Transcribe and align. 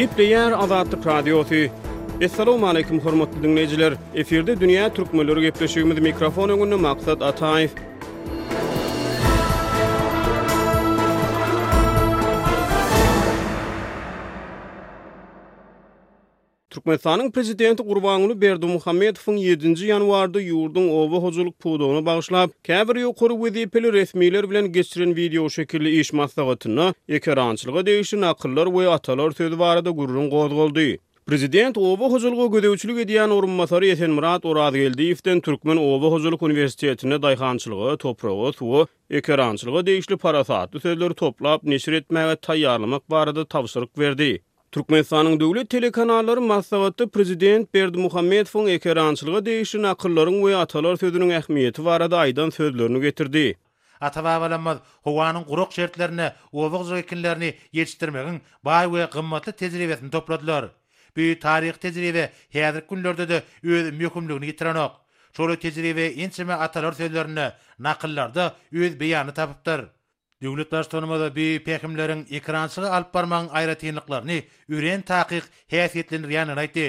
Gipdi 0.00 0.22
yer 0.22 0.50
Radyosu. 0.52 1.04
radio 1.06 1.44
üç. 1.50 1.70
Assalamu 2.24 2.66
alaykum 2.68 3.00
hormatly 3.00 3.42
dinleyjiler. 3.42 3.92
Eferde 4.14 4.60
Dünya 4.60 4.92
Türkmenleri 4.94 5.40
gepleşigimiz. 5.42 5.98
Mikrofonu 5.98 6.78
maqsad 6.78 7.20
Ataev. 7.20 7.68
Türkmenistanyň 16.80 17.28
prezidenti 17.34 17.82
Gurbanuly 17.82 18.34
Berdimuhammedowyň 18.40 19.36
7-nji 19.44 19.90
ýanwarda 19.90 20.40
ýurdun 20.40 20.86
owa 20.88 21.18
hozuluk 21.20 21.58
pudowuny 21.60 22.00
bagyşlap, 22.06 22.54
käbir 22.64 23.00
ýokury 23.02 23.36
WDP-li 23.42 23.90
resmiýetler 23.92 24.48
bilen 24.48 24.70
geçiren 24.72 25.12
video 25.16 25.50
şekilli 25.50 25.92
iş 26.00 26.12
maslahatyny 26.16 26.92
ekrançylyga 27.18 27.84
degişin 27.86 28.22
akyllar 28.30 28.66
we 28.78 28.88
atalar 28.88 29.30
sözü 29.36 29.58
barada 29.58 29.90
gurrun 29.90 30.30
gozgoldy. 30.30 30.96
Prezident 31.26 31.78
Ova 31.78 32.04
Hozulgu 32.10 32.50
Gödevçülük 32.52 32.98
ediyan 33.00 33.30
Orun 33.30 33.50
Masari 33.50 33.86
Yeten 33.86 34.10
Murat 34.10 34.44
Orad 34.44 34.74
Geldiyev'den 34.74 35.40
Türkmen 35.40 35.76
Ova 35.76 36.06
Hozulgu 36.10 36.50
Üniversitetine 36.50 37.22
dayhançılığı, 37.22 37.96
toprağı, 37.98 38.52
suğu, 38.52 38.86
ekerançılığı 39.10 39.86
değişli 39.86 40.16
parasatlı 40.16 40.80
sözleri 40.80 41.14
toplap 41.14 41.64
neşir 41.64 42.04
tayyarlamak 42.42 43.10
barada 43.10 43.44
tavsırık 43.44 43.98
verdi. 43.98 44.42
Turkmenistanyň 44.74 45.40
döwlet 45.40 45.68
telekanallary 45.70 46.40
maslahaty 46.46 47.06
prezident 47.16 47.74
Berdi 47.74 47.98
Muhammedowyň 48.02 48.68
ekrançylyga 48.74 49.40
degişini 49.48 49.88
akyllaryň 49.90 50.36
we 50.44 50.52
atalar 50.58 50.94
söýdüniň 51.00 51.30
ähmiýeti 51.38 51.84
barada 51.88 52.18
aýdan 52.20 52.50
sözlerini 52.58 53.00
getirdi. 53.04 53.42
Atawawalamaz 54.10 54.78
howanyň 55.08 55.44
guruk 55.50 55.72
şertlerini, 55.78 56.28
owuk 56.52 56.86
zekinlerini 56.92 57.50
ýetirmegiň 57.74 58.36
baý 58.70 58.84
we 58.94 59.08
gymmatly 59.16 59.52
tejribesini 59.64 60.10
topladylar. 60.14 60.64
Bu 61.18 61.26
taryh 61.46 61.76
tejribe 61.86 62.30
häzirki 62.58 62.94
günlerde 62.94 63.28
de 63.28 63.42
öz 63.64 63.86
möhümligini 64.00 64.46
ýetirenok. 64.52 64.92
Şol 65.36 65.54
tejribe 65.66 66.06
ensemä 66.22 66.54
atalar 66.68 66.92
söýlerini, 66.92 67.50
naqyllarda 67.78 68.48
öz 68.72 68.92
beýany 69.02 69.34
tapypdyr. 69.42 69.80
Döwletler 70.42 70.82
tonumada 70.88 71.36
bi 71.36 71.62
pehimlerin 71.64 72.24
ekransyga 72.36 72.90
alyp 72.98 73.14
barmagyň 73.16 73.48
aýra 73.60 73.74
tenliklerini 73.82 74.36
üren 74.78 75.02
taqyq 75.10 75.48
häsiýetlenýär 75.74 76.52
aýdy. 76.62 76.84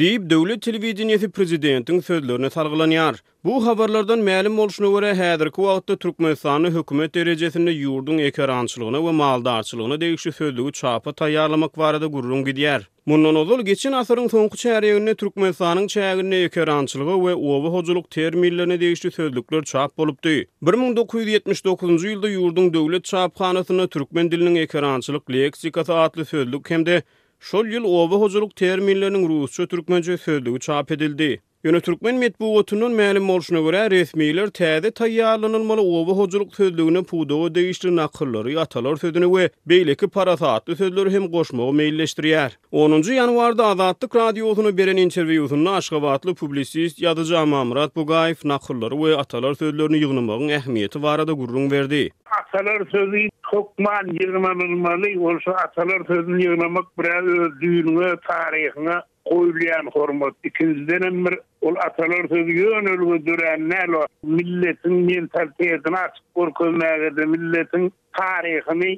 Diýip 0.00 0.28
döwlet 0.32 0.62
telewizionyýasy 0.66 1.30
prezidentiň 1.38 2.02
sözlerini 2.10 2.50
salgylanýar. 2.58 3.18
Bu 3.46 3.54
habarlardan 3.66 4.18
mælim 4.26 4.56
olushnu 4.62 4.88
vore 4.92 5.10
hædarku 5.14 5.68
aqtta 5.72 5.94
Turkmenistanin 6.02 6.70
hökümet 6.74 7.12
derejesinde 7.14 7.70
yurdun 7.74 8.18
ekaransiligna 8.24 8.98
və 9.04 9.12
maldarciligna 9.14 9.98
deyixli 10.02 10.32
södlugu 10.38 10.72
chapat 10.74 11.22
ayarlamak 11.26 11.78
vareda 11.78 12.06
gururun 12.14 12.42
gidiyar. 12.48 12.88
Mundan 13.06 13.38
ozol, 13.42 13.60
geçin 13.68 13.92
asarın 14.00 14.28
sonqı 14.32 14.56
charyagini 14.64 15.14
Turkmenistanin 15.22 15.86
chayagini 15.94 16.40
ekaransiliga 16.48 17.14
və 17.26 17.34
ova 17.38 17.70
hoculuk 17.76 18.08
termillini 18.16 18.80
deyixli 18.82 19.12
södluglar 19.14 19.62
çap 19.62 19.94
olubdi. 20.00 20.34
1979-cu 20.62 22.08
yulda 22.08 22.28
yurdun 22.28 22.72
döglet 22.74 23.04
chapkanasini 23.12 23.88
türkmen 23.88 24.32
dilinin 24.32 24.54
ekaransilig 24.66 25.22
Leksikasa 25.30 26.02
atli 26.08 26.24
södlug 26.32 26.66
kemdi, 26.68 27.02
şol 27.40 27.66
yul 27.66 27.84
ova 27.84 28.16
hoculuk 28.24 28.56
termillinin 28.56 29.28
rusu 29.28 29.68
Turkmenciye 29.68 30.16
södlugu 30.18 30.58
çap 30.58 30.90
edildi. 30.92 31.40
Yöne 31.66 31.80
Türkmen 31.84 32.14
metbuatının 32.20 32.92
məlim 32.98 33.24
olşuna 33.34 33.58
görə 33.62 33.78
resmiler 33.92 34.50
tədə 34.54 34.90
tayyarlanılmalı 34.94 35.82
ova 35.94 36.14
hocalıq 36.18 36.50
sözlüğünün 36.58 37.04
pudoğu 37.04 37.48
deyişdir 37.54 37.96
nakırları 37.96 38.60
atalar 38.60 38.96
sözünü 38.96 39.28
ve 39.36 39.48
beylikı 39.72 40.08
parasatlı 40.18 40.76
sözleri 40.82 41.10
hem 41.14 41.24
qoşmağı 41.32 41.72
meyilleştiriyər. 41.78 42.50
10-cu 42.72 43.12
yanvarda 43.16 43.66
Azadlık 43.72 44.16
Radyosunu 44.16 44.78
beren 44.78 44.96
interviyosunda 44.96 45.70
aşqabatlı 45.72 46.34
publisist 46.34 47.02
Yadıcı 47.02 47.38
Amamrat 47.38 47.96
Bugayev 47.96 48.40
nakırları 48.44 49.02
ve 49.04 49.16
atalar 49.24 49.54
sözlerini 49.62 49.96
yığınmağın 50.02 50.48
əhmiyyəti 50.60 51.02
varada 51.02 51.32
gurrun 51.32 51.70
verdi. 51.70 52.04
Atalar 52.40 52.82
sözü 52.94 53.26
tokman 53.50 54.06
yığınanılmalı 54.20 55.12
olsa 55.30 55.50
atalar 55.66 56.00
sözünü 56.12 56.42
yığınamak 56.44 56.86
biraz 56.98 57.24
özlüyünü, 57.24 58.16
tarihini 58.28 58.98
goýulýan 59.30 59.86
hormat 59.94 60.34
ikinji 60.44 60.86
denem 60.88 61.24
bir 61.26 61.36
ol 61.66 61.74
atalar 61.86 62.26
sözü 62.32 62.52
ýönelgi 62.66 63.18
duran 63.26 63.60
näle 63.70 64.04
milletin 64.22 64.92
men 65.08 65.26
tarpyzyna 65.36 66.00
açyp 66.06 66.24
görkelmäge 66.36 67.24
milletin 67.34 67.92
taryhyny 68.18 68.92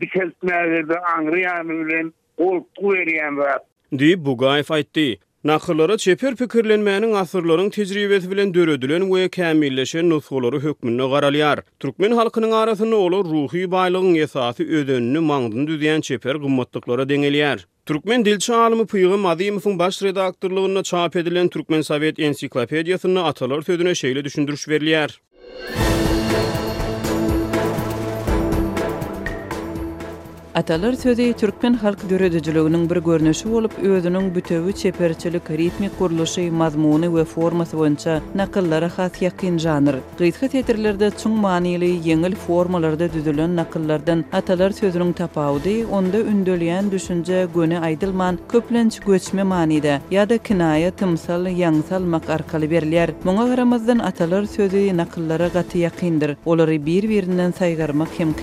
dikeltmäge 0.00 0.82
de 0.88 1.00
angriyan 1.16 1.68
bilen 1.68 2.12
ol 2.36 2.58
tuýerýän 2.80 3.34
wagt 3.42 3.66
diýip 4.02 4.24
bu 4.24 4.32
gaýf 4.46 4.70
aýtdy 4.78 5.10
Nahyllara 5.44 5.96
çeper 5.98 6.34
pikirlenmeyenin 6.38 7.12
asırların 7.14 7.70
tecrübeti 7.70 8.30
bilen 8.30 8.54
dörödülen 8.54 9.14
ve 9.14 9.28
kemilleşen 9.28 10.10
nusuları 10.10 10.58
hükmünü 10.60 11.10
garalyar. 11.10 11.58
Türkmen 11.80 12.10
halkının 12.10 12.50
arasını 12.50 12.94
olu 12.96 13.24
ruhi 13.24 13.70
baylığın 13.70 14.14
esası 14.14 14.62
ödönünü 14.64 15.20
mangdundu 15.20 15.80
diyen 15.80 16.00
çeper 16.00 16.34
gümmatlıklara 16.34 17.08
dengeliyar. 17.08 17.66
Türkmen 17.86 18.24
dil 18.24 18.38
çağımı 18.38 18.86
pıyığı 18.86 19.18
Madimifun 19.18 19.78
baş 19.78 20.02
redaktorluğuna 20.02 20.82
çap 20.82 21.16
edilen 21.16 21.48
Türkmen 21.48 21.80
Sovyet 21.80 22.18
Ensiklopediyasının 22.18 23.22
atalar 23.24 23.62
sözüne 23.62 23.94
şeyle 23.94 24.24
düşündürüş 24.24 24.68
verilir. 24.68 25.20
Atalar 30.60 30.92
sözü 31.02 31.32
Türkmen 31.32 31.72
halk 31.74 31.98
döredijiliginiň 32.10 32.90
bir 32.90 32.96
görnüşi 32.96 33.52
bolup, 33.52 33.72
özüniň 33.82 34.34
bütewi 34.34 34.72
çeperçilik 34.82 35.50
ritmik 35.50 35.98
gurluşy, 35.98 36.50
mazmuny 36.50 37.06
we 37.08 37.24
formasy 37.24 37.76
boýunça 37.76 38.18
nakyllara 38.40 38.88
has 38.96 39.12
ýakyn 39.22 39.56
janr. 39.64 39.96
Gyzgy 40.18 40.48
teatrlarda 40.56 41.08
çuň 41.22 41.30
manyly, 41.46 41.88
ýeňil 41.96 42.34
formalarda 42.46 43.08
düzülen 43.14 43.56
nakyllardan 43.62 44.24
atalar 44.40 44.70
söziniň 44.82 45.12
tapawudy, 45.22 45.76
onda 45.90 46.20
ündelýän 46.20 46.90
düşünje 46.90 47.46
göni 47.54 47.80
aydılman, 47.88 48.38
köplenç 48.48 49.00
göçme 49.08 49.42
manyda 49.42 49.96
ýa-da 50.10 50.38
kinaya 50.38 50.90
tymsal 50.90 51.46
ýangsal 51.54 52.04
mak 52.16 52.28
arkaly 52.30 52.66
berilýär. 52.74 53.08
Muňa 53.24 53.48
garamazdan 53.54 53.98
atalar 54.12 54.44
sözi 54.44 54.84
nakyllara 55.02 55.48
gaty 55.58 55.78
ýakyndyr. 55.86 56.36
Olary 56.46 56.78
bir-birinden 56.86 57.52
saýgarmak 57.62 58.08
hem 58.18 58.34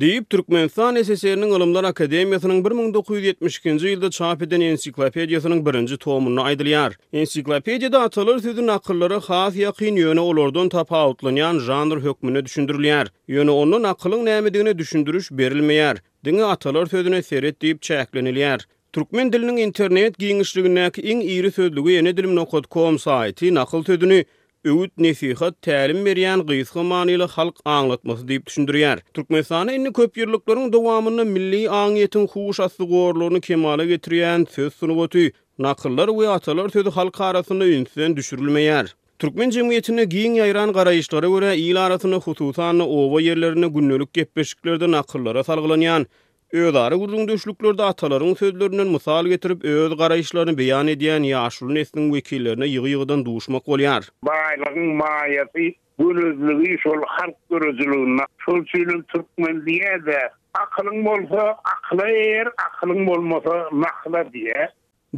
Deyip, 0.00 0.30
Türkmen 0.30 0.68
SSR-nin 0.68 1.50
Ilımlar 1.56 1.84
Akademiyasının 1.84 2.64
1972-ci 2.64 3.88
ýylda 3.88 4.10
çap 4.10 4.42
eden 4.42 4.60
Encyclopediasının 4.60 5.66
birinci 5.66 5.96
tohumunu 5.96 6.42
aydilyar. 6.44 6.96
Encyclopedia 7.12 7.92
da 7.92 8.00
atalar 8.00 8.38
sözün 8.38 8.68
akıllara 8.68 9.20
khas 9.20 9.56
yakin 9.56 9.96
yöne 9.96 10.20
olordon 10.20 10.68
tapautlanyan 10.68 11.58
janr 11.58 12.00
hökmüne 12.04 12.44
düşündürlyar. 12.44 13.08
Yöne 13.28 13.50
onun 13.50 13.82
akılın 13.82 14.24
nämedigini 14.26 14.78
düşündürüş 14.78 15.28
berilmeyar. 15.32 16.02
Dini 16.24 16.44
atalar 16.44 16.86
sözüne 16.86 17.22
seret 17.22 17.62
deyip 17.62 17.82
çayaklanilyar. 17.82 18.66
Turkmen 18.92 19.32
dilinin 19.32 19.56
internet 19.56 20.18
giyinişliğindeki 20.18 21.02
in-iri 21.02 21.50
sözlüğü 21.52 21.94
enedilim.com 21.96 22.98
sayiti 22.98 23.54
nakıl 23.54 23.84
sözünü, 23.84 24.24
öwüt 24.64 24.92
nesihat 24.98 25.54
täälim 25.66 25.98
berýän 26.06 26.40
gysga 26.48 26.82
manyly 26.88 27.26
halk 27.36 27.56
aňlatmasy 27.64 28.24
diýip 28.28 28.44
düşündirýär. 28.48 28.98
Türkmenistan 29.16 29.68
indi 29.74 29.92
köp 29.98 30.16
ýyrluklaryň 30.20 30.70
dowamyny 30.72 31.24
milli 31.34 31.60
aňiýetiň 31.82 32.24
howuş 32.34 32.60
asly 32.66 32.86
gorlugyny 32.92 33.40
kemale 33.48 33.84
getirýän 33.92 34.46
söz 34.54 34.74
sunuwaty. 34.80 35.26
Nakıllar 35.58 36.08
we 36.18 36.28
atalar 36.28 36.68
sözü 36.76 36.90
halk 36.90 37.20
arasında 37.20 37.66
ünsüden 37.66 38.12
düşürilmeýär. 38.18 38.92
Türkmen 39.18 39.50
cemiyetine 39.50 40.04
giyin 40.04 40.34
ýaýran 40.40 40.72
garayışlara 40.72 41.28
görä 41.34 41.56
il 41.56 41.84
arasını 41.86 42.16
hususan 42.20 42.80
ova 42.80 43.20
yerlerine 43.20 43.66
günlülük 43.68 44.12
gepeşiklerde 44.12 44.90
nakıllara 44.90 45.38
salgylanýan, 45.40 46.06
Öýdary 46.54 46.94
gurrun 46.96 47.28
döşlüklerde 47.28 47.82
atalaryň 47.82 48.36
sözlerinden 48.38 48.86
mysal 48.86 49.26
getirip 49.32 49.64
öz 49.64 49.92
garaýyşlaryny 49.98 50.54
beýan 50.60 50.86
edýän 50.94 51.24
ýaşul 51.30 51.72
nesliň 51.78 52.04
wekillerine 52.14 52.66
ýygy-ýygydan 52.74 53.24
duşmak 53.28 53.62
bolýar. 53.72 54.02
Baýlygyň 54.28 54.90
maýasy 55.02 55.66
bu 55.98 56.08
özlügi 56.26 56.76
şol 56.84 57.00
halk 57.16 57.34
gürüzlüginiň 57.50 58.14
maksul 58.20 58.60
çylyň 58.70 59.00
türkmen 59.12 59.56
diýende 59.66 60.14
aklyň 60.62 60.98
bolsa 61.08 61.42
akla 61.74 62.06
eger 62.22 62.46
aklyň 62.68 63.02
bolmasa 63.10 63.54
mahla 63.84 64.20
diýe. 64.34 64.68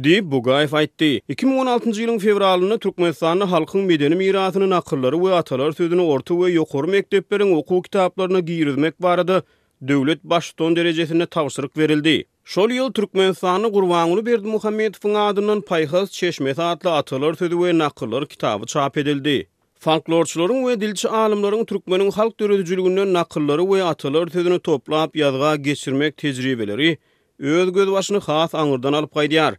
Di 0.07 0.15
bu 0.31 0.41
gaif 0.49 0.73
2016-njy 0.73 1.99
ýylyň 2.07 2.19
fevralyny 2.25 2.77
Türkmenistanyň 2.79 3.45
halkyň 3.53 3.85
medeni 3.93 4.17
mirasynyň 4.23 4.73
akyllary 4.81 5.17
we 5.17 5.29
atalar 5.43 5.71
sözüni 5.71 6.01
orta 6.01 6.33
we 6.41 6.49
ýokary 6.57 6.89
mekdeplerin 6.97 7.53
okuw 7.61 7.81
kitaplaryna 7.81 8.39
giýirmek 8.39 8.97
barady. 9.01 9.41
döwlet 9.87 10.23
başton 10.23 10.75
derejesine 10.75 11.25
tawsyryk 11.25 11.77
verildi. 11.77 12.25
Şol 12.47 12.69
ýyl 12.69 12.93
Türkmenistany 12.93 13.67
Gurbanuly 13.67 14.25
Berdi 14.25 14.47
Muhammedowyň 14.47 15.17
adynyň 15.27 15.61
Paýhaz 15.61 16.09
çeşme 16.11 16.51
atly 16.51 16.89
atalar 16.89 17.33
sözü 17.33 17.55
we 17.55 17.77
nakyllar 17.77 18.27
kitaby 18.27 18.65
çap 18.65 18.97
edildi. 18.97 19.47
Folklorçuların 19.79 20.61
we 20.65 20.81
dilçi 20.81 21.09
alimların 21.09 21.65
Türkmeniň 21.65 22.11
halk 22.11 22.39
döredijiliginden 22.39 23.13
nakyllary 23.13 23.61
we 23.65 23.83
atalar 23.83 24.27
sözüni 24.27 24.59
toplap 24.59 25.15
ýazga 25.15 25.57
geçirmek 25.57 26.17
tejribeleri 26.17 26.97
öz 27.39 27.73
gözbaşyny 27.73 28.17
başını 28.19 28.59
aňyrdan 28.61 28.93
alyp 28.93 29.11
gaýdýar. 29.15 29.57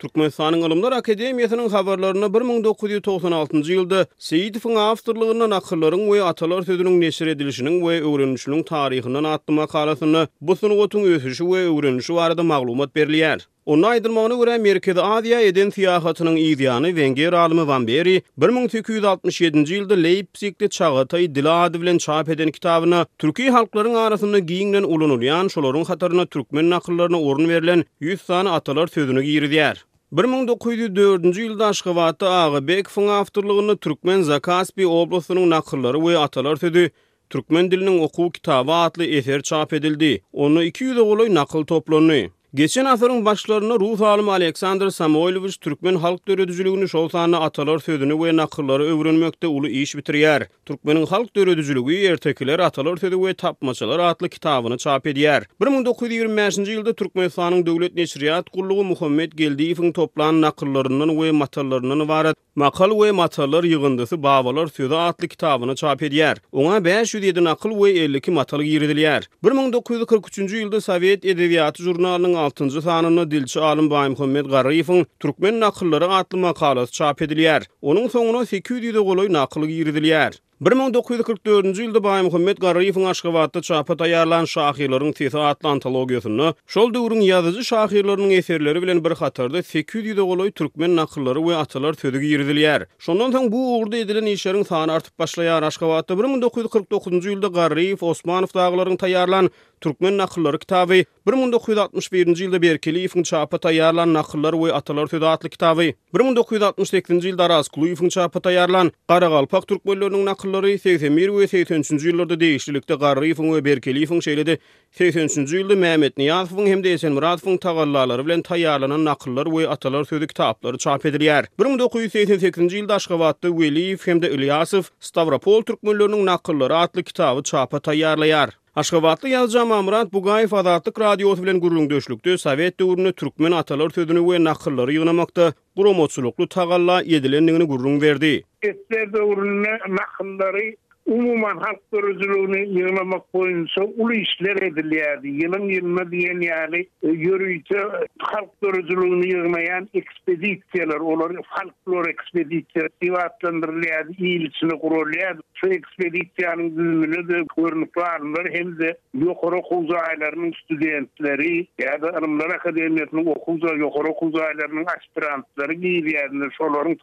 Turkmenistan 0.00 0.52
Alimlar 0.64 0.92
Akademiyasynyň 0.96 1.66
habarlaryna 1.72 2.28
1996-njy 2.36 3.74
ýylda 3.74 3.98
Seýidowyň 4.28 4.78
awtorlygynyň 4.84 5.52
akyrlaryny 5.58 6.06
we 6.08 6.20
atalar 6.24 6.62
sözünün 6.68 6.94
neşir 7.02 7.28
edilişiniň 7.34 7.74
we 7.84 7.98
öwrenişiniň 8.08 8.62
taryhynyň 8.70 9.28
atly 9.32 9.54
makalasyny 9.60 10.22
bu 10.40 10.56
synagatyň 10.56 11.04
ösüşi 11.18 11.44
we 11.50 11.66
öwrenişi 11.72 12.14
barada 12.16 12.42
maglumat 12.42 12.94
berilýär. 12.96 13.44
Onu 13.66 13.84
aýdylmagyna 13.86 14.38
görä 14.40 14.56
Merkezi 14.58 15.02
Aziya 15.02 15.40
Eden 15.50 15.70
Tiyahatynyň 15.70 16.38
ideýany 16.46 16.96
Venger 16.96 17.32
alymy 17.42 17.66
Vanberi 17.68 18.16
1967-nji 18.40 19.72
ýylda 19.82 20.00
Leipzigde 20.02 20.68
Çağatay 20.68 21.34
Dila 21.34 21.60
ady 21.62 21.80
bilen 21.80 21.98
çap 21.98 22.28
eden 22.28 22.50
kitabına 22.50 23.06
türki 23.18 23.48
halklaryň 23.50 23.96
arasında 23.96 24.38
giňlen 24.38 24.88
ulunulýan 24.94 25.46
şolaryň 25.52 25.84
hatarına 25.86 26.26
türkmen 26.26 26.70
akyrlaryna 26.70 27.20
ornu 27.20 27.48
berilen 27.48 27.84
100 28.00 28.20
sany 28.20 28.48
atalar 28.48 28.86
sözünü 28.86 29.20
ýerini 29.24 29.76
1904-nji 30.10 31.42
ýylda 31.44 31.66
Aşgabatda 31.70 32.30
Agy 32.30 32.64
Bekfun 32.70 33.76
türkmen 33.84 34.22
Zakaspi 34.26 34.86
oblasynyň 34.86 35.48
nakyrlary 35.50 35.98
we 35.98 36.18
atalar 36.18 36.56
tödi. 36.56 36.90
Türkmen 37.30 37.70
diliniň 37.70 38.02
okuw 38.02 38.30
kitaby 38.30 38.72
atly 38.72 39.06
eser 39.18 39.40
çap 39.42 39.72
edildi. 39.72 40.20
Onu 40.32 40.62
200 40.64 40.96
ýyly 40.98 41.34
nakyl 41.34 41.62
toplandy. 41.64 42.30
Geçen 42.54 42.84
asırın 42.84 43.24
başlarına 43.24 43.74
Rus 43.80 44.00
alim 44.00 44.28
Aleksandr 44.28 44.88
Samoylovich 44.90 45.56
Türkmen 45.60 45.94
halk 45.96 46.28
döredüzülüğünü 46.28 46.88
şolsanı 46.88 47.40
atalar 47.40 47.76
söýdüni 47.78 48.24
ve 48.26 48.36
nakırları 48.36 48.82
övrünmökte 48.82 49.46
ulu 49.46 49.68
iş 49.68 49.94
bitirýär. 49.94 50.46
Türkmen'in 50.66 51.06
halk 51.06 51.36
döredüzülüğü 51.36 51.80
ýertekiler 51.80 52.62
atalar 52.62 52.96
sözü 52.96 53.24
ve 53.26 53.34
tapmaçalar 53.34 53.98
atlı 53.98 54.28
kitabını 54.28 54.76
çap 54.78 55.06
edýär. 55.06 55.44
1925. 55.66 56.58
yılda 56.58 56.92
Türkmenistan'ın 56.92 57.66
dövlet 57.66 57.94
neşriyat 57.94 58.50
kulluğu 58.50 58.84
Muhammed 58.84 59.32
Geldiyif'in 59.32 59.92
toplan 59.92 60.40
nakırlarından 60.40 61.22
ve 61.22 61.30
matallarından 61.30 62.08
varat. 62.08 62.36
Makal 62.54 63.02
ve 63.02 63.12
matallar 63.12 63.64
yığındısı 63.64 64.22
Bavalar 64.22 64.66
söýdü 64.66 64.96
atlı 64.96 65.28
kitabını 65.28 65.74
çap 65.74 66.02
edýär. 66.02 66.36
Ona 66.52 66.84
507 66.84 67.44
nakıl 67.44 67.84
ve 67.84 67.90
52 67.90 68.30
matalı 68.30 68.64
girediliyer. 68.64 69.28
1943. 69.44 70.38
yılda 70.52 70.80
Sovyet 70.80 71.24
Edeviyatı 71.24 71.82
Jurnalı'nın 71.82 72.39
6-njy 72.48 72.80
sanyny 72.82 73.30
dilçi 73.30 73.60
alim 73.60 73.90
Baym 73.90 74.12
Muhammed 74.12 74.46
Garrifyň 74.54 75.04
Türkmen 75.20 75.60
nakllary 75.60 76.08
atly 76.20 76.38
makalasy 76.48 76.92
çap 76.96 77.20
edilýär. 77.26 77.66
Onuň 77.92 78.08
soňuna 78.16 78.44
200 78.52 78.80
ýyly 78.88 79.02
goly 79.10 79.26
nakly 79.38 79.68
girdilýär. 79.74 80.40
1944-nji 80.60 81.86
ýylda 81.86 82.02
Baý 82.04 82.22
Muhammed 82.26 82.58
Garrifiň 82.60 83.06
Aşgabatda 83.08 83.62
çapa 83.64 83.94
taýýarlan 83.96 84.44
şahyrlaryň 84.46 85.14
Tisa 85.16 85.46
Atlantologiýasyny, 85.48 86.50
şol 86.68 86.92
döwrüň 86.92 87.22
ýazgy 87.24 87.64
şahyrlarynyň 87.64 88.34
eserleri 88.42 88.82
bilen 88.82 89.00
bir 89.00 89.14
hatarda 89.16 89.62
800 89.62 90.04
ýyla 90.12 90.50
türkmen 90.52 90.96
nakyllary 90.96 91.40
we 91.40 91.56
atalar 91.56 91.96
sözügi 91.96 92.36
ýerdilýär. 92.36 92.84
Şondan 92.98 93.32
soň 93.32 93.48
bu 93.52 93.60
ugurda 93.80 93.96
edilen 93.96 94.28
işleriň 94.34 94.66
sany 94.68 94.92
artyp 94.92 95.16
başlaýar 95.18 95.64
Aşgabatda 95.64 96.12
1949-njy 96.14 97.32
ýylda 97.38 97.48
Garrif 97.54 98.02
Osmanow 98.02 98.52
daglaryň 98.60 99.00
taýýarlan 99.00 99.48
Türkmen 99.80 100.18
nakyllary 100.20 100.58
kitaby 100.60 100.98
1961-nji 101.24 102.44
ýylda 102.50 102.60
Berkeliýewiň 102.60 103.24
çapa 103.24 103.56
taýýarlan 103.56 104.12
nakyllar 104.12 104.52
we 104.60 104.68
atalar 104.76 105.08
sözü 105.08 105.24
atly 105.24 105.48
kitaby 105.48 105.86
1968-nji 106.12 107.32
ýylda 107.32 107.48
Aras 107.48 107.72
çapa 108.12 108.38
taýýarlan 108.40 108.92
Garagalpak 109.08 109.64
türkmenläriniň 109.64 110.24
nakyllary 110.28 110.48
ýyllary 110.50 110.72
81 110.82 111.30
we 111.34 111.46
83-nji 111.50 112.10
ýyllarda 112.10 112.36
degişlikde 112.40 112.96
garryfyň 113.02 113.50
we 113.54 113.60
berkeliýfyň 113.66 114.22
şeýledi. 114.26 114.56
83-nji 115.00 115.60
ýylda 115.60 115.76
Mehmet 115.82 116.16
Niýazowyň 116.18 116.68
hem 116.72 116.82
de 116.84 116.94
Esen 116.96 117.14
Muradowyň 117.14 117.60
tagallalary 117.62 118.24
bilen 118.26 118.42
taýýarlanan 118.42 119.04
nakyllar 119.06 119.50
we 119.54 119.66
atalar 119.70 120.04
sözü 120.10 120.26
kitaplary 120.26 120.78
çap 120.78 121.06
edilýär. 121.06 121.46
1988-nji 121.60 122.82
ýylda 122.82 122.98
Aşgabatda 122.98 123.48
Weliýew 123.54 124.00
hem 124.08 124.22
de 124.22 124.30
Ilyasow 124.34 124.90
Stavropol 125.00 125.62
türkmenläriniň 125.62 126.26
nakyllary 126.32 126.80
atly 126.82 127.02
kitaby 127.06 127.42
çapa 127.46 127.78
taýýarlaýar. 127.78 128.56
Aşgabatly 128.76 129.30
ýazjak 129.34 129.66
Mamurat 129.66 130.10
Bugayew 130.12 130.56
adatly 130.58 130.92
radiowy 131.00 131.42
bilen 131.42 131.58
gurulmuş 131.60 131.90
döşlükde 131.90 132.38
Sowet 132.38 132.80
döwründe 132.80 133.12
türkmen 133.12 133.52
atalar 133.52 133.90
sözüni 133.90 134.22
we 134.32 134.44
nakyllary 134.44 134.98
ýygnamakda. 134.98 135.52
guromotsuluklu 135.80 136.46
tagalla 136.48 137.02
yedilenligini 137.06 137.64
gurrun 137.64 138.00
verdi. 138.00 138.42
Eslerde 138.62 139.22
urunne 139.22 139.78
mahkamlary 139.88 140.74
umuman 141.10 141.56
halk 141.58 141.92
görüzlüğünü 141.92 142.58
yığınamak 142.78 143.34
boyunca 143.34 143.82
ulu 143.98 144.12
işler 144.14 144.56
edilirdi. 144.62 145.28
Yılın 145.28 145.68
yılına 145.68 146.10
diyen 146.10 146.40
yani 146.40 146.86
yürüyüce 147.02 147.76
e, 147.78 147.82
halk 148.18 148.50
görüzlüğünü 148.62 149.26
yığmayan 149.28 149.88
ekspedisyeler 149.94 150.96
olur. 151.00 151.36
Halk 151.46 151.72
flor 151.84 152.06
ekspedisyeler 152.06 152.88
divatlandırılıyordu. 153.02 154.10
İyilisini 154.18 154.78
kuruluyordu. 154.80 155.40
Şu 155.54 155.68
ekspedisyenin 155.68 156.76
düğümünü 156.76 157.28
de 157.28 157.44
kuyruklarında 157.56 158.40
hem 158.52 158.78
de 158.78 158.96
yokura 159.14 159.60
kuzaylarının 159.60 160.52
stüdyentleri 160.64 161.66
ya 161.78 162.02
da 162.02 162.10
Anımlar 162.16 162.50
Akademiyatı'nın 162.50 163.26
okuza 163.26 163.74
yokura 163.74 164.12
kuzaylarının 164.12 164.86
aspirantları 164.96 165.72
giyiliyordu. 165.72 166.50
Şoların 166.58 166.94
tağınlığı 166.94 166.96
tağınlığı 166.98 167.02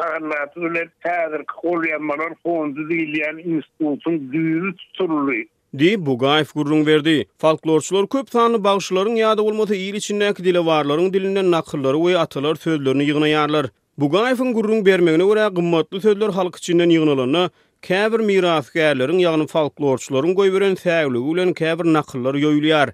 tağınlığı 0.56 0.90
tağınlığı 1.04 1.46
tağınlığı 2.44 3.62
tağınlığı 3.80 3.97
Di 5.78 6.06
Bugayf 6.06 6.54
gurrun 6.54 6.86
berdi. 6.86 7.26
Folklorçular 7.42 8.08
köp 8.12 8.30
tanly 8.34 8.62
bagşylaryň 8.64 9.18
ýady 9.24 9.44
bolmasa 9.48 9.76
iýil 9.78 9.98
içindäki 10.00 10.54
warlaryň 10.70 11.10
dilinden 11.14 11.52
nakyllary 11.56 11.98
we 12.04 12.18
atalar 12.18 12.56
sözlerini 12.56 13.04
ýygnaýarlar. 13.10 13.66
Bugayfyň 13.98 14.54
gurrun 14.54 14.86
bermegine 14.86 15.24
görä 15.32 15.48
gymmatly 15.56 16.02
sözler 16.02 16.30
halk 16.30 16.56
içinden 16.62 16.90
ýygnalanyna 16.98 17.50
käbir 17.82 18.22
mirasgärleriň 18.30 19.20
ýagny 19.26 19.46
folklorçularyň 19.54 20.34
goýberen 20.42 20.76
täwli 20.84 21.20
bilen 21.30 21.54
käbir 21.54 21.86
nakyllar 21.98 22.34
ýoýulýar. 22.44 22.92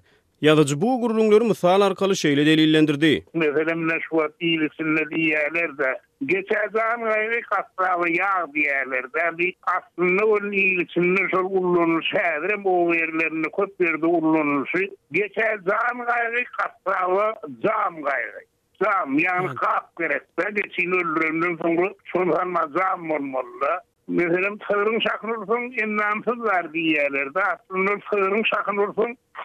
Yalıcı 0.48 0.80
bu 0.80 1.00
gurulunglary 1.00 1.44
mysal 1.48 1.80
arkaly 1.80 2.16
şeyle 2.16 2.46
delillendirdi. 2.46 3.24
Mesela 3.34 3.74
ne 3.76 4.00
şu 4.00 4.16
var 4.16 4.30
iyilisin 4.40 4.96
ne 4.96 5.74
de. 5.78 5.98
Geçe 6.26 6.54
zaman 6.72 7.04
gayri 7.08 7.40
kastralı 7.40 8.10
yağ 8.10 8.46
diyerler 8.54 9.04
de. 9.12 9.54
Aslında 9.62 10.24
o 10.26 10.52
iyilisin 10.52 11.16
ne 11.16 11.30
şu 11.30 11.40
gurulunu 11.42 12.02
şeyleri 12.02 12.64
bu 12.64 12.92
verilerini 12.92 13.48
kutverdi 13.50 14.06
gurulunu 14.06 14.64
şu. 14.66 14.78
Geçe 15.12 15.58
zaman 15.66 16.06
gayri 16.06 16.44
kastralı 16.44 17.34
zam 17.64 18.02
gayri. 18.02 18.44
Zam 18.82 19.18
yani 19.18 19.54
kap 19.54 19.96
gerekse 19.98 20.50
geçin 20.54 20.90
öldürümdün 20.92 21.56
sonra 21.56 21.90
sonra 22.12 22.68
zam 22.78 23.10
olmalı. 23.10 23.68
Mesela 24.08 24.48
tığırın 24.70 25.00
şakın 25.00 25.28
olsun, 25.28 25.60
innansız 25.84 26.38
var 26.42 26.72
diyerler 26.72 27.34
de. 27.34 27.42
Aslında 27.44 27.92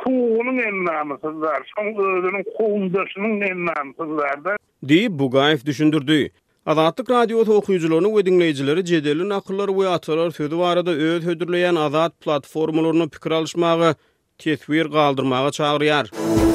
Kuhunun 0.04 0.58
en 0.58 0.86
namısız 0.86 1.42
var. 1.42 1.72
Son 1.78 1.86
ödünün 1.88 2.44
kuhundasının 2.58 3.42
en 3.42 3.66
namısız 3.66 4.18
var. 4.18 4.58
Deyip 4.84 5.12
bu 5.12 5.32
gayif 5.32 5.66
düşündürdü. 5.66 6.30
Azatlık 6.66 7.10
radyo 7.10 7.46
tokuyucularının 7.46 8.18
ve 8.18 8.26
dinleyicileri 8.26 8.86
cedeli 8.86 9.30
nakılları 9.30 9.78
ve 9.80 9.88
atılar 9.88 10.32
sözü 10.32 10.58
var 10.58 10.78
öz 10.88 11.26
hödürleyen 11.26 11.76
azat 11.76 12.20
platformularını 12.20 13.10
pikralışmağı, 13.10 13.96
tesvir 14.38 14.92
kaldırmağı 14.92 15.52
çağırıyar. 15.52 16.12
Müzik 16.14 16.49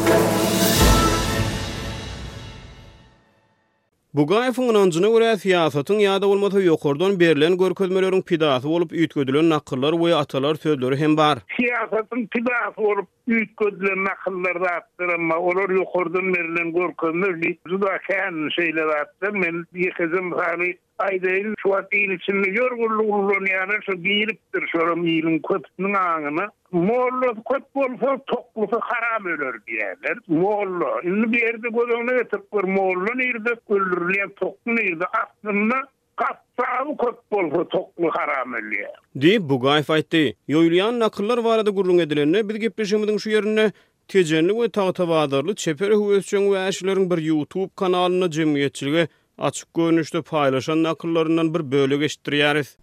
Bu 4.15 4.23
gaýfyň 4.31 4.69
gynançyny 4.71 5.09
görä 5.11 5.31
siýasatyň 5.43 6.01
ýa-da 6.05 6.29
bolmasa 6.31 6.61
ýokardan 6.65 7.17
berilen 7.23 7.57
görkezmeleriň 7.63 8.21
pidasy 8.29 8.69
bolup 8.71 8.93
ýitgödilen 9.01 9.49
nakyllar 9.53 9.97
we 10.03 10.13
atalar 10.19 10.61
sözleri 10.65 10.99
hem 11.01 11.17
bar. 11.21 11.41
Siýasatyň 11.57 12.23
pidasy 12.37 12.85
bolup 12.85 13.09
ýitgödilen 13.39 14.07
nakyllar 14.07 14.63
da 14.69 14.77
ama 15.17 15.39
olar 15.51 15.75
ýokardan 15.81 16.31
berilen 16.37 16.71
görkezmeler, 16.79 17.35
juda 17.75 17.97
käň 18.07 18.39
şeýle 18.57 18.87
rahatdyr. 18.93 19.35
Men 19.43 19.65
ýekizim 19.89 20.31
halyk 20.43 20.79
aydaýyn 20.99 21.55
şu 21.63 21.69
atyň 21.79 22.13
üçin 22.17 22.37
milyon 22.41 22.77
gurluk 22.81 23.15
urulany 23.15 23.51
ýa-da 23.53 23.79
şu 23.87 23.97
giripdir 24.05 24.67
şoram 24.73 25.07
ýylyň 25.13 25.39
köpüniň 25.49 25.97
aňyna 26.01 26.47
molla 26.89 27.31
köp 27.53 27.65
bolsa 27.81 28.11
toklusy 28.33 28.79
haram 28.91 29.27
öler 29.35 29.57
diýerler 29.71 30.17
molla 30.29 30.91
indi 31.13 31.33
bir 31.33 31.41
ýerde 31.41 31.69
gozagyna 31.79 32.13
getirip 32.21 32.47
bir 32.55 32.65
molla 32.79 33.15
ýerde 33.29 33.53
öldürilýär 33.75 34.31
toklu 34.41 34.77
ýerde 34.85 35.07
aslynda 35.23 35.79
gatdaň 36.23 36.95
köp 37.05 37.19
bolsa 37.37 37.65
toklu 37.77 38.11
haram 38.19 38.55
öler 38.61 38.95
diýip 39.27 39.49
bu 39.51 39.59
gaýf 39.67 39.91
aýtdy 39.99 40.23
ýoýulýan 40.53 41.01
nakyllar 41.05 41.45
barada 41.45 41.71
gurulany 41.81 42.03
edilende 42.07 42.49
bir 42.49 42.55
gepleşmeden 42.69 43.17
şu 43.17 43.31
ýerine 43.35 43.73
Tejenli 44.13 44.53
we 44.53 44.69
tagtabadarly 44.69 45.55
çeperi 45.55 45.95
hüwesçiň 45.95 46.43
we 46.53 46.59
aşylaryň 46.59 47.11
bir 47.13 47.19
YouTube 47.31 47.71
kanalyny 47.77 48.25
jemgyýetçiligi 48.27 49.09
Ачык 49.39 49.75
görünüşte 49.75 50.23
paylaşan 50.23 50.83
nakıllarından 50.83 51.55
bir 51.55 51.71
bölü 51.73 51.99
geçtiriyariz. 52.01 52.77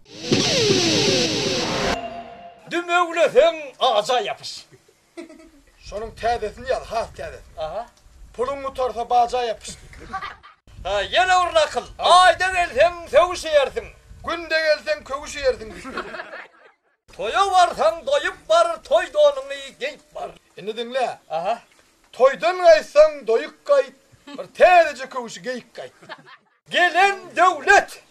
Dümöğüle 2.70 3.28
fen 3.28 3.56
ağaca 3.80 4.20
yapış. 4.20 4.66
Sonun 5.78 6.10
tədəsini 6.20 6.68
yal, 6.70 6.84
ha 6.84 7.06
tədəs. 7.16 7.46
Aha. 7.58 7.86
Pulun 8.36 8.58
mutorsa 8.58 9.10
bağca 9.10 9.42
yapış. 9.44 9.70
ha, 10.84 11.00
yine 11.02 11.36
orun 11.36 11.54
akıl. 11.54 11.82
Ayda 11.98 12.50
gelsen 12.52 12.92
sövüşü 13.08 13.48
yersin. 13.48 13.84
Günde 14.28 14.58
gelsen 14.66 15.04
kövüşü 15.04 15.38
yersin. 15.38 15.72
Toya 17.16 17.50
varsan 17.50 18.06
doyup 18.06 18.50
var, 18.50 18.82
toy 18.82 19.04
donunu 19.14 19.58
giyip 19.80 20.00
var. 20.16 20.30
E 20.56 20.66
ne 20.66 20.76
dinle? 20.76 21.18
Aha. 21.30 21.62
Toydan 22.12 22.56
gaysan 22.58 23.26
Bir 24.32 24.46
tədəcə 24.56 25.06
kövüşü 25.10 25.40
gelen 26.72 27.16
devlet 27.36 28.02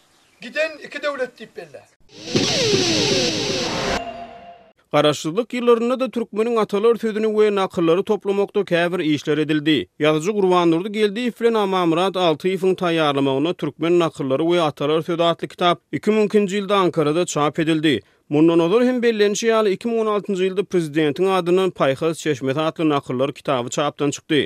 giden 0.41 0.71
iki 0.87 1.03
devlet 1.03 1.39
deyip 1.39 1.57
belli. 1.57 1.81
Garaşlylyk 4.95 5.53
ýyllaryna 5.57 5.95
da 5.99 6.09
türkmeniň 6.17 6.57
atalar 6.63 6.95
sözüni 7.01 7.29
we 7.37 7.47
nakyllary 7.57 8.01
toplamakda 8.09 8.61
käbir 8.71 8.99
işler 9.11 9.37
edildi. 9.43 9.75
Ýazyjy 9.99 10.31
Gurbanurdy 10.39 10.89
geldi 10.97 11.21
Ifren 11.31 11.57
Amamurat 11.61 12.17
6 12.17 12.47
ýyfyň 12.51 12.75
taýýarlamagyna 12.83 13.53
türkmen 13.63 13.99
nakyllary 13.99 14.43
we 14.49 14.61
atalar 14.61 15.01
sözü 15.09 15.23
atly 15.23 15.47
kitap 15.47 15.81
2000-nji 15.93 16.61
ýylda 16.61 16.73
Ankara'da 16.83 17.25
çap 17.25 17.59
edildi. 17.59 17.99
Mundan 18.29 18.59
olur 18.59 18.81
hem 18.89 19.01
bellenişi 19.03 19.47
ýaly 19.47 19.73
2016-njy 19.79 20.49
ýylda 20.49 20.63
prezidentiň 20.65 21.33
adynyň 21.37 21.73
Paýhaz 21.73 22.21
adlı 22.25 22.61
atly 22.65 22.93
kitabı 23.09 23.33
kitaby 23.33 23.69
çapdan 23.69 24.11
çykdy. 24.11 24.41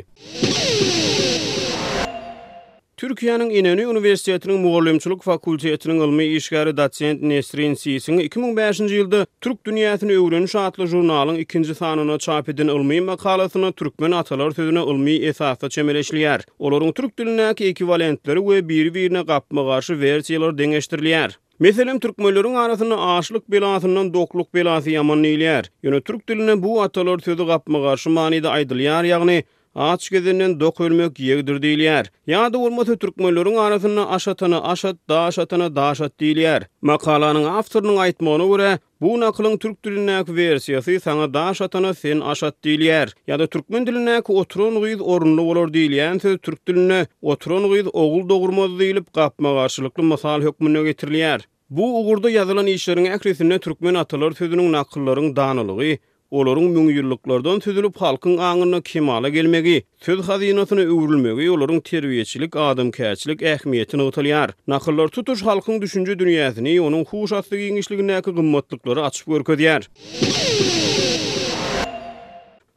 Türkiýanyň 2.97 3.49
Inönü 3.51 3.83
Uniwersitetiniň 3.91 4.61
Mugallimçilik 4.63 5.23
Fakultetiniň 5.25 5.97
ilmi 6.05 6.25
işgary 6.39 6.71
dosent 6.77 7.21
Nesrin 7.27 7.73
Sisiň 7.81 8.21
2005-nji 8.23 8.93
ýylda 9.01 9.19
Türk 9.43 9.57
dünýäsini 9.67 10.15
öwrenmek 10.15 10.51
şatly 10.53 10.85
jurnalyň 10.93 11.41
2-nji 11.41 11.75
sanyna 11.79 12.15
çap 12.27 12.47
edilen 12.49 12.71
ilmi 12.75 13.01
makalasyny 13.01 13.71
türkmen 13.75 14.11
atalar 14.15 14.51
sözüne 14.59 14.83
ilmi 14.93 15.11
esasda 15.31 15.67
çemeleşilýär. 15.69 16.41
Olaryň 16.59 16.93
türk 16.93 17.19
dilindäki 17.19 17.65
ekwivalentleri 17.73 18.39
we 18.39 18.63
bir-birine 18.69 19.21
gapma 19.27 19.61
garşy 19.73 19.93
wersiýalar 19.93 20.51
deňeşdirilýär. 20.61 21.29
Meselem 21.59 21.99
türkmenlörün 21.99 22.55
arasını 22.55 23.01
ağaçlık 23.07 23.51
belasından 23.51 24.13
dokluk 24.13 24.53
belası 24.53 24.89
yaman 24.89 25.23
neyliyer. 25.23 25.71
Yönü 25.83 26.01
türk 26.01 26.29
diline 26.29 26.63
bu 26.63 26.81
atalar 26.81 27.19
sözü 27.19 27.47
kapma 27.47 27.81
karşı 27.81 28.09
manide 28.09 28.49
aydılıyar 28.49 29.03
yani 29.03 29.43
Aç 29.75 30.11
dok 30.59 30.79
ölmek 30.81 31.19
yegdir 31.19 31.57
diýilýär. 31.59 32.07
Ýa-da 32.31 32.57
urma 32.57 32.83
türkmenleriň 32.85 33.57
arasyny 33.57 33.99
aşatana 34.17 34.59
aşat, 34.71 34.95
daşatana 35.09 35.67
daşat 35.75 36.13
diýilýär. 36.23 36.63
Makalanyň 36.81 37.45
awtorynyň 37.59 37.97
aýtmagyna 38.05 38.45
görä, 38.53 38.79
bu 39.01 39.19
nakylyň 39.19 39.57
türk 39.59 39.77
versiyasi 39.83 40.31
wersiýasy 40.39 40.99
saňa 41.03 41.33
daşatana 41.33 41.93
sen 41.93 42.19
aşat 42.21 42.55
diýilýär. 42.63 43.11
Ýa-da 43.27 43.47
türkmen 43.47 43.85
dilindäki 43.87 44.31
oturun 44.31 44.75
güýz 44.79 45.01
orunly 45.01 45.41
bolar 45.43 45.67
diýilýän 45.67 46.21
söz 46.21 46.37
türk 46.41 46.67
diline 46.67 47.07
oturun 47.21 47.63
güýz 47.67 47.89
ogul 47.93 48.29
dogurmaz 48.29 48.71
diýilip 48.79 49.11
gapma 49.13 49.53
garşylykly 49.53 50.03
masal 50.03 50.41
hökmüne 50.41 50.79
getirilýär. 50.87 51.39
Bu 51.69 51.99
ugurda 52.01 52.29
yazılan 52.29 52.65
işlerin 52.67 53.05
ekresinde 53.05 53.59
Türkmen 53.59 53.93
atalar 53.93 54.31
sözünün 54.31 54.71
nakıllarının 54.71 55.35
danılığı, 55.35 55.97
Olorun 56.31 56.63
mün 56.63 56.87
yürlüklardan 56.89 57.59
tüzülüp 57.59 57.95
halkın 57.97 58.37
anına 58.37 58.81
kemala 58.81 59.29
gelmegi, 59.29 59.83
tüz 59.99 60.29
hazinatına 60.29 60.81
öwrülmegi 60.81 61.51
olorun 61.51 61.79
terviyetçilik, 61.79 62.53
adamkäçilik 62.53 63.31
ähmiýetini 63.39 63.45
ehmiyyetini 63.55 64.01
otaliyar. 64.01 64.49
Nakıllar 64.67 65.07
tutuş 65.07 65.41
halkyň 65.43 65.81
düşünje 65.81 66.19
dünyasini, 66.19 66.81
onun 66.81 67.05
huş 67.05 67.31
atlı 67.33 67.57
gengişlik 67.57 67.99
nəki 67.99 68.31
qımmatlıkları 68.35 69.01
açıp 69.03 69.27
örkü 69.29 69.57
diyar. 69.57 69.89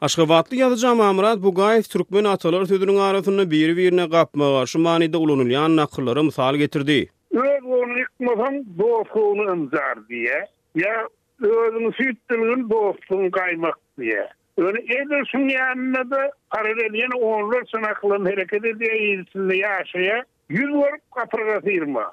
Aşkabatlı 0.01 1.43
bu 1.43 1.55
gayet 1.55 1.91
Türkmen 1.91 2.25
atalar 2.25 2.65
tüzünün 2.67 2.97
arasını 2.97 3.51
bir 3.51 3.77
birine 3.77 4.11
kapma 4.11 4.45
karşı 4.45 4.79
manide 4.79 5.17
olunulayan 5.17 5.77
nakıllara 5.77 6.23
misal 6.23 6.55
getirdi. 6.57 7.09
Ne 7.33 7.59
bu 7.65 7.75
onu 7.81 7.99
yıkmasan, 7.99 8.63
bu 8.67 8.97
onu 9.17 9.69
diye. 10.09 10.47
Ya 10.75 11.09
özünü 11.47 11.91
süýtdirgin 11.99 12.69
dostun 12.71 13.29
gaýmak 13.37 13.79
diýe. 14.01 14.23
Öňe 14.59 14.81
edersin 14.97 15.45
ýanyna 15.55 16.01
da 16.11 16.23
paralel 16.55 16.97
ýene 17.01 17.19
onlar 17.29 17.67
sanaklaryň 17.73 18.31
hereket 18.33 18.65
edýärsin 18.73 19.53
ýaşaýa. 19.59 20.17
Ýüz 20.59 20.71
görüp 20.73 21.05
kapyra 21.19 21.61
firma. 21.67 22.07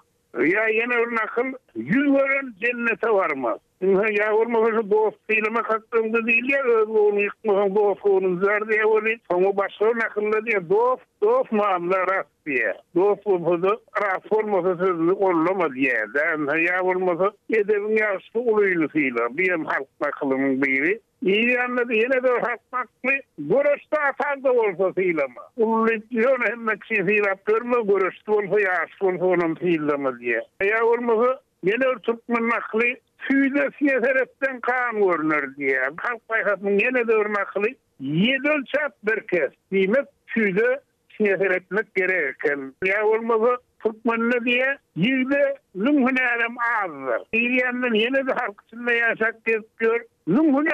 Ýa 0.50 0.67
ýene 0.77 1.00
bir 1.05 1.15
nakyl 1.22 1.53
ýüz 1.86 2.12
görüp 2.17 2.53
jennete 2.67 3.13
barmak. 3.20 3.64
Ya 3.82 4.34
urma 4.34 4.60
hoş 4.60 4.75
boş 4.84 5.13
filma 5.29 5.62
kastım 5.62 6.27
değil 6.27 6.50
ya 6.53 6.62
onu 6.86 7.22
yıkmam 7.22 7.75
boş 7.75 7.98
onun 8.03 8.44
zerde 8.44 8.74
öyle 8.74 9.17
tamam 9.29 9.58
başla 9.58 9.88
nakında 9.88 10.46
diye 10.46 10.70
boş 10.70 11.00
boş 11.22 11.51
mamla 11.51 11.98
rastiye 12.00 12.74
boş 12.96 13.20
bu 13.25 13.62
da 13.63 13.77
reforma 14.01 14.62
söz 14.75 15.00
olma 15.00 15.75
diye 15.75 16.05
ben 16.15 16.58
ya 16.58 16.82
urma 16.84 17.32
edebim 17.50 17.98
ya 17.98 18.17
şu 18.34 18.39
uluyu 18.39 18.88
fila 18.88 19.38
benim 19.38 19.65
halk 19.65 19.88
nakılım 20.01 20.62
biri 20.62 21.00
iyi 21.22 21.62
anne 21.62 21.88
de 21.89 21.96
yine 21.98 22.24
de 22.24 22.27
halk 22.29 22.60
nakli 22.74 23.22
görüşte 23.38 23.98
atar 23.98 24.44
da 24.44 24.51
olsa 24.51 24.94
fila 24.94 25.27
mı 25.27 25.65
ulliyon 25.65 26.38
hem 26.50 26.67
ki 26.67 26.96
fila 27.05 27.36
kırma 27.44 27.79
görüşte 27.82 28.32
olsa 28.32 28.60
ya 28.60 28.86
şu 29.00 29.05
onun 29.05 29.55
fila 29.55 29.98
mı 29.98 30.20
diye 30.20 30.41
ya 30.63 30.84
urma 30.84 31.39
Yeni 31.63 32.01
Türkmen 32.01 32.50
nakli 32.50 33.00
tüýde 33.25 33.63
siýeserepden 33.77 34.60
kan 34.65 35.00
görnür 35.01 35.48
diýe. 35.58 35.86
Halk 36.05 36.22
paýhatyny 36.32 36.75
ýene 36.86 37.05
dörmek 37.10 37.53
hyly. 37.58 37.74
Ýedil 38.01 38.65
çap 38.74 38.96
bir 39.08 39.22
kez. 39.32 39.53
Diýmek 39.74 40.10
tüýde 40.34 40.75
siýeserepmek 41.17 41.94
gerek. 41.98 42.46
Ýa 42.89 43.01
bolmasa 43.08 43.55
Türkmenle 43.86 44.39
diye 44.46 44.70
yüzde 44.96 45.41
lüm 45.77 46.00
hünerim 46.08 46.55
azdır. 46.82 47.22
İlyan'dan 47.34 47.94
yine 47.94 48.27
de 48.27 48.34
halkçında 48.39 48.94
yaşak 48.94 49.46
kesiyor. 49.46 50.00
Lüm 50.27 50.67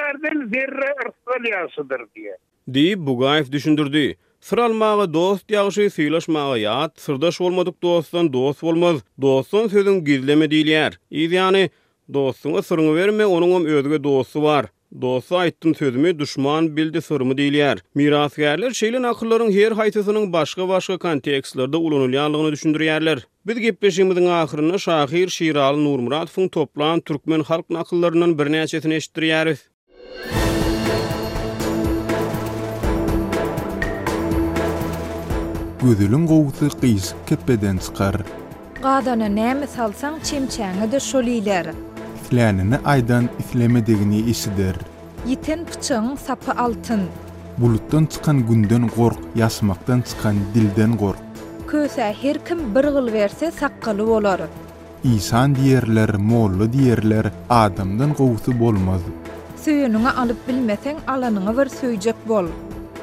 zerre 0.54 0.94
ırsal 1.04 1.46
yasıdır 1.52 2.02
diye. 2.16 2.38
Deyip 2.68 3.00
Bugayev 3.00 3.46
düşündürdü. 3.52 4.14
Sıralmağı 4.40 5.14
dost 5.14 5.52
yağışı 5.52 5.90
sıylaşmağı 5.90 6.60
yat, 6.60 7.00
sırdaş 7.00 7.42
olmadık 7.42 7.82
dosttan 7.84 8.34
dost 8.34 8.64
olmaz. 8.64 9.04
Dostun 9.22 9.68
sözün 9.68 10.06
gizleme 10.06 10.52
değil 10.52 10.68
yer. 10.68 11.00
İzyanı, 11.12 11.70
Dostuna 12.14 12.62
sırrını 12.62 12.96
verme, 12.96 13.26
onun 13.26 13.52
hem 13.60 13.66
özgü 13.66 14.04
dostu 14.04 14.44
var. 14.44 14.66
Dostu 15.02 15.38
aittin 15.38 15.74
sözümü, 15.74 16.20
düşman 16.20 16.78
bildi 16.78 17.02
sırrımı 17.02 17.38
diler. 17.38 17.78
Mirasgärler 17.96 18.74
şeylin 18.74 19.04
akılların 19.04 19.52
her 19.52 19.72
haytasının 19.72 20.34
başka 20.34 20.68
başka 20.70 20.98
kontekstlerde 20.98 21.78
ulanılyanlığını 21.78 22.52
düşündürüyerler. 22.52 23.28
Biz 23.48 23.60
gepleşimizin 23.60 24.28
ahirini 24.28 24.80
Şahir 24.80 25.30
Şiralı 25.30 25.86
Nurmuratov'un 25.86 26.48
toplan 26.48 27.00
Türkmen 27.00 27.40
halk 27.44 27.70
nakıllarının 27.70 28.40
bir 28.40 28.52
neçesini 28.52 28.94
eşittiriyeriz. 28.96 29.60
Gözülün 35.84 36.28
gowusy 36.28 36.66
qysyp 36.82 37.28
kepeden 37.28 37.78
çykar. 37.78 38.16
Gadany 38.84 39.28
näme 39.36 39.66
salsaň 39.68 40.14
çemçäňi 40.24 40.92
de 40.92 41.00
şol 41.00 41.28
islänini 42.32 42.78
aydan 42.84 43.30
isleme 43.40 43.88
degini 43.88 44.20
isidir. 44.20 44.76
Yiten 45.28 45.66
pıçağın 45.66 46.16
sapı 46.16 46.52
altın. 46.52 47.02
Bulutdan 47.58 48.06
çıkan 48.06 48.48
gündön 48.48 48.88
qorq, 48.88 49.18
yasmaqdan 49.36 50.02
çıkan 50.02 50.36
dilden 50.54 50.98
qorq. 50.98 51.18
Köse 51.68 52.16
her 52.22 52.46
kim 52.46 52.76
bir 52.76 52.84
gyl 52.84 53.14
verse 53.14 53.52
saqqalı 53.52 54.08
bolar. 54.08 54.42
İsan 55.04 55.56
diyerler, 55.56 56.14
moğlu 56.16 56.74
diyerler, 56.74 57.26
adamdan 57.50 58.14
qoğusu 58.14 58.60
bolmaz. 58.60 59.02
Söyönüngü 59.66 60.08
alyp 60.08 60.48
bilmesen 60.48 60.96
alanyňa 61.08 61.56
var 61.58 61.68
söýjek 61.68 62.16
bol. 62.30 62.46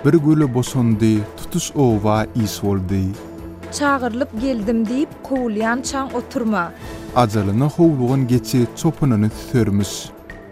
Bir 0.05 0.13
gülü 0.27 0.55
bosundi, 0.55 1.19
tutus 1.37 1.73
ova 1.77 2.27
isoldi. 2.35 3.03
Çağırlıp 3.73 4.41
geldim 4.41 4.89
deyip 4.89 5.09
kovulyan 5.23 5.83
çan 5.83 6.09
oturma. 6.15 6.71
ajalyna 7.17 7.69
howlugyn 7.69 8.27
geçi 8.29 8.67
çopununy 8.77 9.29
tüsörmüş. 9.31 9.89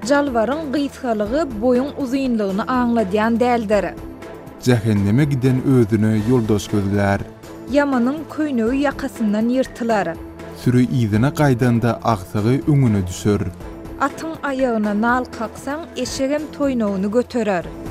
Jalvarın 0.04 0.72
gysgalygy 0.72 1.60
boyun 1.62 1.88
uzunlygyny 1.98 2.60
aňladyan 2.68 3.40
däldir. 3.40 3.86
Cehenneme 4.62 5.24
giden 5.24 5.62
özünü 5.64 6.20
yoldaş 6.30 6.68
gözler. 6.68 7.20
Yamanın 7.72 8.16
köynöy 8.36 8.76
yakasından 8.80 9.48
yırtılar. 9.48 10.08
Sürü 10.64 10.86
izine 10.86 11.34
kaydanda 11.34 12.00
aksağı 12.04 12.54
üngünü 12.68 13.06
düşür. 13.06 13.40
Atın 14.00 14.32
ayağına 14.42 15.00
nal 15.00 15.24
kaksan 15.38 15.80
eşegem 15.96 16.42
toynoğunu 16.58 17.10
götürer. 17.10 17.85